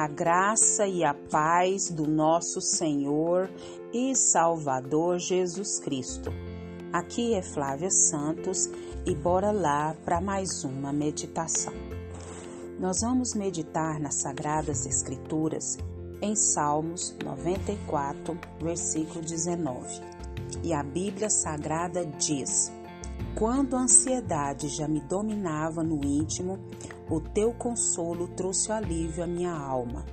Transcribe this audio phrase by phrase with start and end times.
[0.00, 3.50] A graça e a paz do nosso Senhor
[3.92, 6.30] e Salvador Jesus Cristo.
[6.92, 8.70] Aqui é Flávia Santos
[9.04, 11.72] e bora lá para mais uma meditação.
[12.78, 15.76] Nós vamos meditar nas Sagradas Escrituras
[16.22, 20.00] em Salmos 94, versículo 19.
[20.62, 22.70] E a Bíblia Sagrada diz:
[23.34, 26.56] Quando a ansiedade já me dominava no íntimo,
[27.10, 30.04] o teu consolo trouxe alívio à minha alma.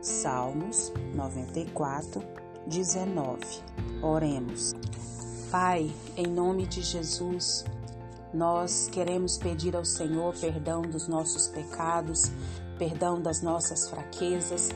[0.00, 2.22] Salmos 94,
[2.66, 3.40] 19.
[4.02, 4.72] Oremos.
[5.50, 7.64] Pai, em nome de Jesus,
[8.32, 12.30] nós queremos pedir ao Senhor perdão dos nossos pecados,
[12.78, 14.68] perdão das nossas fraquezas,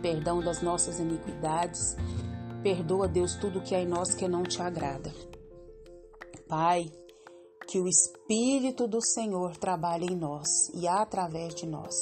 [0.00, 1.96] perdão das nossas iniquidades.
[2.62, 5.12] Perdoa, Deus, tudo que é em nós que não te agrada.
[6.48, 6.90] Pai,
[7.68, 11.94] que o Espírito do Senhor trabalhe em nós e através de nós.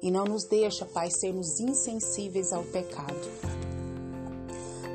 [0.00, 3.14] E não nos deixa, Pai, sermos insensíveis ao pecado.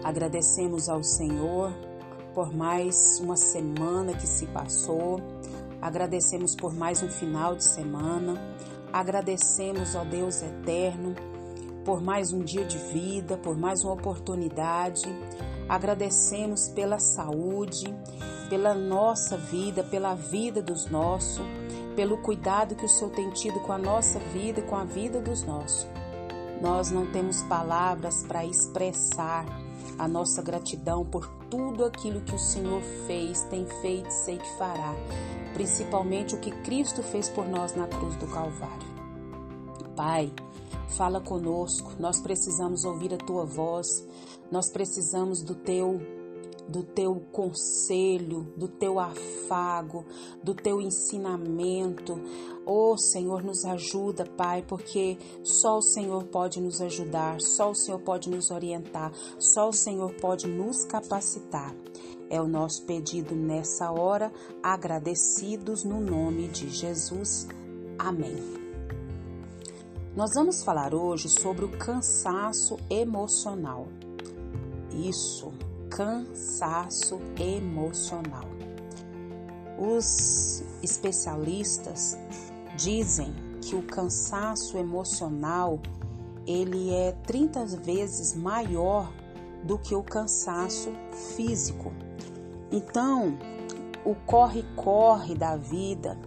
[0.03, 1.71] Agradecemos ao Senhor
[2.33, 5.21] por mais uma semana que se passou.
[5.79, 8.33] Agradecemos por mais um final de semana.
[8.91, 11.13] Agradecemos ao Deus eterno
[11.85, 15.07] por mais um dia de vida, por mais uma oportunidade.
[15.70, 17.95] Agradecemos pela saúde
[18.50, 21.45] pela nossa vida, pela vida dos nossos,
[21.95, 25.22] pelo cuidado que o Senhor tem tido com a nossa vida e com a vida
[25.22, 25.88] dos nossos.
[26.59, 29.45] Nós não temos palavras para expressar
[29.97, 34.94] a nossa gratidão por tudo aquilo que o Senhor fez, tem feito, sei que fará,
[35.53, 38.88] principalmente o que Cristo fez por nós na cruz do Calvário.
[40.00, 40.31] Pai,
[40.95, 43.86] fala conosco, nós precisamos ouvir a tua voz,
[44.50, 46.00] nós precisamos do teu
[46.69, 50.06] do teu conselho, do teu afago,
[50.41, 52.17] do teu ensinamento.
[52.66, 58.00] Oh Senhor, nos ajuda, Pai, porque só o Senhor pode nos ajudar, só o Senhor
[58.00, 61.75] pode nos orientar, só o Senhor pode nos capacitar.
[62.29, 64.31] É o nosso pedido nessa hora,
[64.63, 67.50] agradecidos no nome de Jesus.
[67.97, 68.69] Amém.
[70.19, 73.88] Nós vamos falar hoje sobre o cansaço emocional.
[74.94, 75.50] Isso,
[75.90, 78.44] cansaço emocional.
[79.78, 82.18] Os especialistas
[82.75, 85.79] dizem que o cansaço emocional
[86.46, 89.09] ele é 30 vezes maior
[89.63, 90.91] do que o cansaço
[91.38, 91.94] físico.
[92.69, 93.38] Então,
[94.03, 96.18] o corre-corre da vida,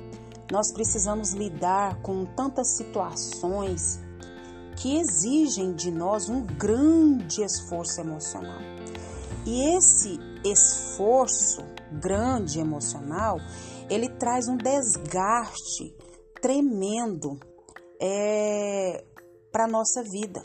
[0.52, 3.98] nós precisamos lidar com tantas situações
[4.76, 8.60] que exigem de nós um grande esforço emocional.
[9.46, 13.38] E esse esforço grande emocional,
[13.88, 15.96] ele traz um desgaste
[16.42, 17.40] tremendo
[17.98, 19.02] é,
[19.50, 20.42] para a nossa vida,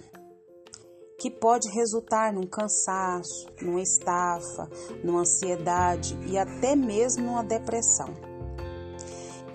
[1.20, 4.70] que pode resultar num cansaço, numa estafa,
[5.04, 8.27] numa ansiedade e até mesmo numa depressão.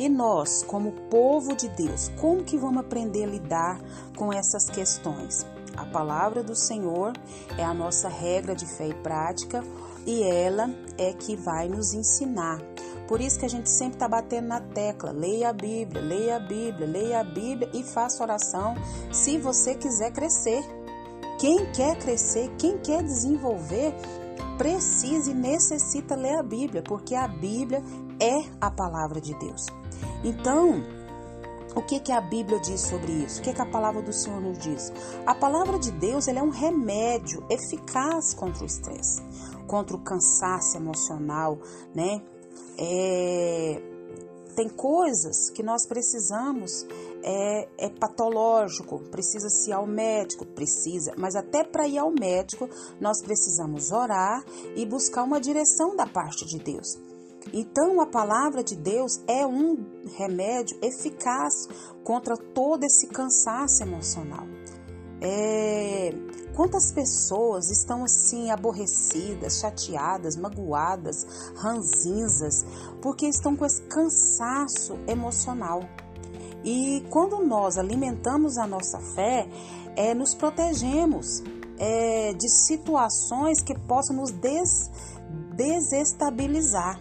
[0.03, 3.81] E nós, como povo de Deus, como que vamos aprender a lidar
[4.17, 5.47] com essas questões?
[5.77, 7.13] A palavra do Senhor
[7.57, 9.63] é a nossa regra de fé e prática
[10.05, 10.69] e ela
[10.99, 12.61] é que vai nos ensinar.
[13.07, 16.41] Por isso que a gente sempre está batendo na tecla: leia a Bíblia, leia a
[16.41, 18.75] Bíblia, leia a Bíblia e faça oração
[19.13, 20.65] se você quiser crescer.
[21.39, 23.95] Quem quer crescer, quem quer desenvolver,
[24.59, 27.81] precisa e necessita ler a Bíblia, porque a Bíblia
[28.19, 29.65] é a palavra de Deus.
[30.25, 30.83] Então,
[31.75, 33.41] o que, que a Bíblia diz sobre isso?
[33.41, 34.93] O que, que a palavra do Senhor nos diz?
[35.27, 39.23] A palavra de Deus é um remédio eficaz contra o estresse,
[39.67, 41.59] contra o cansaço emocional,
[41.95, 42.23] né?
[42.79, 43.83] É,
[44.55, 46.87] tem coisas que nós precisamos,
[47.23, 52.69] é, é patológico, precisa-se ir ao médico, precisa, mas até para ir ao médico
[53.01, 54.45] nós precisamos orar
[54.77, 56.99] e buscar uma direção da parte de Deus.
[57.53, 59.85] Então, a palavra de Deus é um
[60.17, 61.69] remédio eficaz
[62.05, 64.47] contra todo esse cansaço emocional.
[65.21, 66.13] É,
[66.55, 71.25] quantas pessoas estão assim aborrecidas, chateadas, magoadas,
[71.57, 72.65] ranzinzas,
[73.01, 75.81] porque estão com esse cansaço emocional.
[76.65, 79.49] E quando nós alimentamos a nossa fé,
[79.97, 81.43] é, nos protegemos
[81.79, 84.91] é, de situações que possam nos des,
[85.55, 87.01] desestabilizar.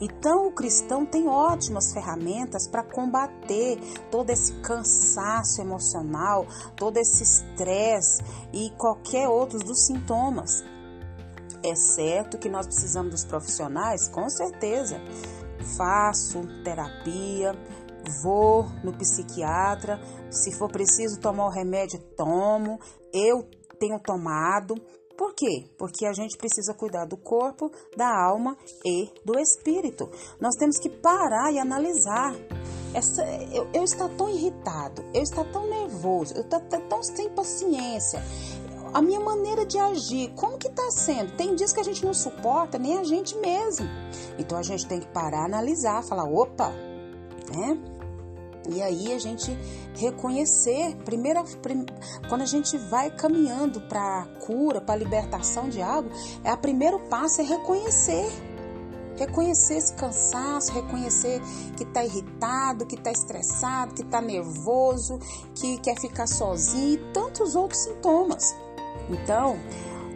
[0.00, 3.78] Então, o cristão tem ótimas ferramentas para combater
[4.10, 10.64] todo esse cansaço emocional, todo esse estresse e qualquer outro dos sintomas.
[11.62, 14.98] É certo que nós precisamos dos profissionais, com certeza.
[15.76, 17.52] Faço terapia,
[18.22, 20.00] vou no psiquiatra,
[20.30, 22.80] se for preciso tomar o remédio, tomo.
[23.12, 23.46] Eu
[23.78, 24.74] tenho tomado.
[25.20, 25.66] Por quê?
[25.76, 30.08] Porque a gente precisa cuidar do corpo, da alma e do espírito.
[30.40, 32.34] Nós temos que parar e analisar.
[32.94, 33.22] Essa,
[33.52, 36.58] eu, eu estou tão irritado, eu estou tão nervoso, eu estou
[36.88, 38.24] tão sem paciência.
[38.94, 41.36] A minha maneira de agir, como que está sendo?
[41.36, 43.86] Tem dias que a gente não suporta, nem a gente mesmo.
[44.38, 46.70] Então a gente tem que parar, analisar, falar, opa,
[47.54, 47.99] né?
[48.68, 49.50] E aí a gente
[49.96, 51.42] reconhecer, primeiro,
[52.28, 56.10] quando a gente vai caminhando para a cura, para a libertação de algo,
[56.44, 58.30] é o primeiro passo é reconhecer.
[59.16, 61.40] Reconhecer esse cansaço, reconhecer
[61.76, 65.18] que está irritado, que está estressado, que está nervoso,
[65.54, 68.54] que quer ficar sozinho e tantos outros sintomas.
[69.10, 69.58] Então,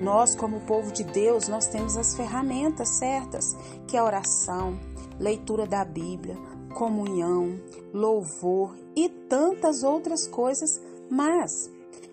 [0.00, 3.56] nós como povo de Deus, nós temos as ferramentas certas,
[3.86, 4.78] que é a oração,
[5.18, 6.36] leitura da Bíblia,
[6.74, 7.58] comunhão,
[7.92, 10.80] louvor e tantas outras coisas,
[11.10, 11.70] mas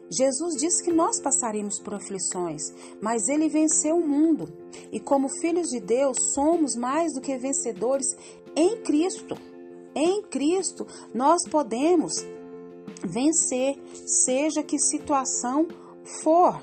[0.09, 4.51] Jesus disse que nós passaremos por aflições, mas ele venceu o mundo.
[4.91, 8.07] E como filhos de Deus, somos mais do que vencedores
[8.55, 9.37] em Cristo.
[9.95, 12.13] Em Cristo, nós podemos
[13.03, 15.67] vencer, seja que situação
[16.21, 16.61] for.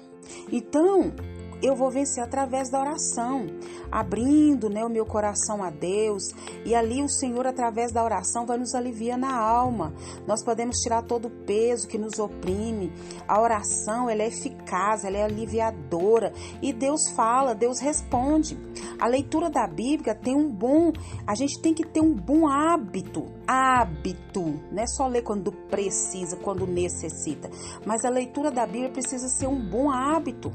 [0.52, 1.14] Então,
[1.62, 3.46] eu vou vencer através da oração,
[3.90, 6.32] abrindo né, o meu coração a Deus,
[6.64, 9.92] e ali o Senhor, através da oração, vai nos aliviar na alma.
[10.26, 12.92] Nós podemos tirar todo o peso que nos oprime.
[13.26, 16.32] A oração ela é eficaz, ela é aliviadora,
[16.62, 18.58] e Deus fala, Deus responde.
[19.00, 20.92] A leitura da Bíblia tem um bom,
[21.26, 26.36] a gente tem que ter um bom hábito, hábito, não é só ler quando precisa,
[26.36, 27.48] quando necessita,
[27.86, 30.52] mas a leitura da Bíblia precisa ser um bom hábito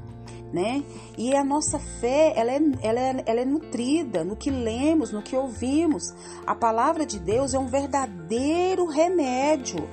[0.54, 0.84] né?
[1.18, 5.24] E a nossa fé, ela é, ela, é, ela é nutrida no que lemos, no
[5.24, 6.14] que ouvimos.
[6.46, 9.90] A palavra de Deus é um verdadeiro remédio,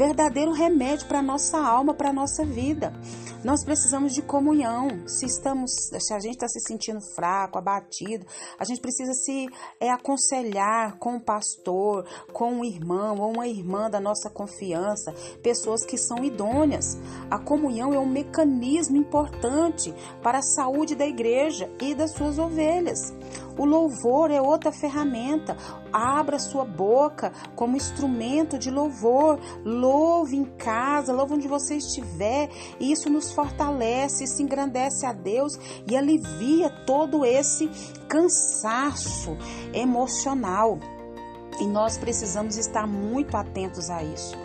[0.00, 2.90] verdadeiro remédio para a nossa alma, para a nossa vida.
[3.44, 5.06] Nós precisamos de comunhão.
[5.06, 8.24] Se estamos, se a gente está se sentindo fraco, abatido,
[8.58, 9.46] a gente precisa se
[9.78, 15.12] é, aconselhar com o pastor, com um irmão ou uma irmã da nossa confiança,
[15.42, 16.96] pessoas que são idôneas.
[17.30, 23.12] A comunhão é um mecanismo importante para a saúde da igreja e das suas ovelhas.
[23.60, 25.54] O louvor é outra ferramenta.
[25.92, 29.38] Abra sua boca como instrumento de louvor.
[29.62, 32.48] Louve em casa, louve onde você estiver.
[32.80, 37.68] Isso nos fortalece, se engrandece a Deus e alivia todo esse
[38.08, 39.36] cansaço
[39.74, 40.78] emocional.
[41.60, 44.38] E nós precisamos estar muito atentos a isso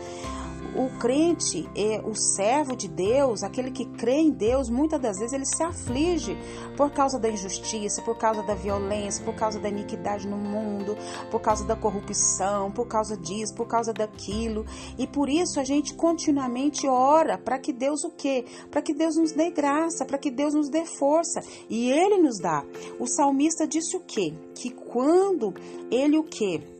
[0.75, 5.33] o crente, é o servo de Deus, aquele que crê em Deus, muitas das vezes
[5.33, 6.37] ele se aflige
[6.75, 10.97] por causa da injustiça, por causa da violência, por causa da iniquidade no mundo,
[11.29, 14.65] por causa da corrupção, por causa disso, por causa daquilo.
[14.97, 18.45] E por isso a gente continuamente ora para que Deus o quê?
[18.71, 21.41] Para que Deus nos dê graça, para que Deus nos dê força.
[21.69, 22.63] E ele nos dá.
[22.99, 24.33] O salmista disse o quê?
[24.53, 25.53] Que quando
[25.91, 26.74] ele o quê?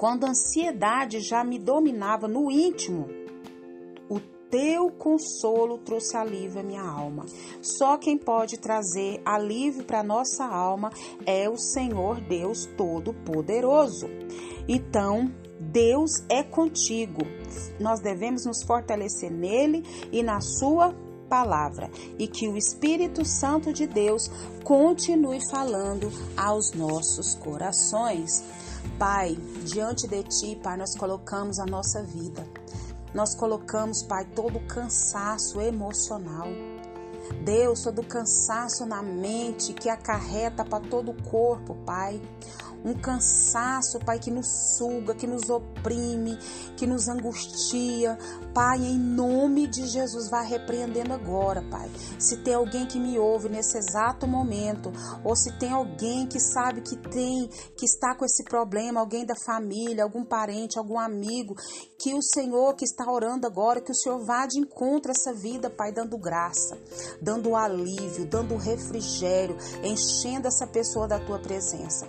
[0.00, 3.06] Quando a ansiedade já me dominava no íntimo,
[4.08, 4.18] o
[4.48, 7.26] teu consolo trouxe alívio à minha alma.
[7.60, 10.90] Só quem pode trazer alívio para nossa alma
[11.26, 14.06] é o Senhor Deus Todo-Poderoso.
[14.66, 15.30] Então,
[15.60, 17.20] Deus é contigo.
[17.78, 20.94] Nós devemos nos fortalecer nele e na sua
[21.28, 24.30] palavra e que o Espírito Santo de Deus
[24.64, 28.42] continue falando aos nossos corações.
[28.98, 32.46] Pai, diante de Ti, Pai, nós colocamos a nossa vida.
[33.14, 36.46] Nós colocamos, Pai, todo o cansaço emocional.
[37.44, 42.20] Deus, todo o cansaço na mente que acarreta para todo o corpo, Pai
[42.84, 46.38] um cansaço, Pai, que nos suga, que nos oprime,
[46.76, 48.18] que nos angustia.
[48.54, 51.90] Pai, em nome de Jesus, vá repreendendo agora, Pai.
[52.18, 54.92] Se tem alguém que me ouve nesse exato momento,
[55.24, 59.34] ou se tem alguém que sabe que tem, que está com esse problema, alguém da
[59.44, 61.54] família, algum parente, algum amigo,
[61.98, 65.32] que o Senhor que está orando agora, que o Senhor vá de encontro a essa
[65.34, 66.78] vida, Pai, dando graça,
[67.20, 72.08] dando alívio, dando refrigério, enchendo essa pessoa da tua presença.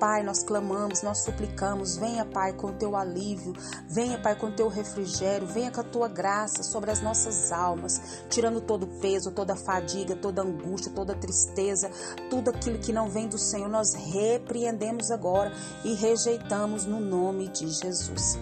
[0.00, 3.52] Pai, nós clamamos, nós suplicamos, venha, Pai, com o teu alívio,
[3.86, 8.22] venha, Pai, com o teu refrigério, venha com a tua graça sobre as nossas almas,
[8.30, 11.90] tirando todo o peso, toda a fadiga, toda a angústia, toda a tristeza,
[12.30, 15.52] tudo aquilo que não vem do Senhor, nós repreendemos agora
[15.84, 18.38] e rejeitamos no nome de Jesus.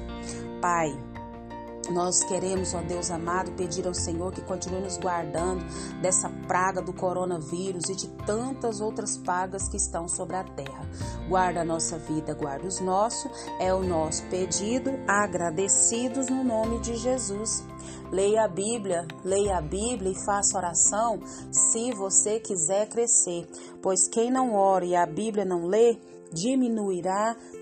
[0.61, 0.97] Pai,
[1.90, 5.64] Nós queremos, ó Deus amado, pedir ao Senhor que continue nos guardando
[6.02, 10.87] dessa praga do coronavírus e de tantas outras pragas que estão sobre a terra.
[11.28, 16.95] Guarda a nossa vida, guarda os nossos, é o nosso pedido, agradecidos no nome de
[16.97, 17.64] Jesus.
[18.11, 23.47] Leia a Bíblia, leia a Bíblia e faça oração se você quiser crescer,
[23.83, 25.99] pois quem não ora e a Bíblia não lê,
[26.33, 27.37] diminuirá,